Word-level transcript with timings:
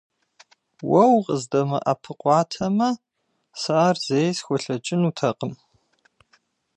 Уэ 0.89 1.03
укъыздэмыӀэпыкъуатэмэ, 1.15 2.89
сэ 3.61 3.73
ар 3.87 3.95
зэи 4.05 4.29
схуэлъэкӀынутэкъым. 4.37 5.53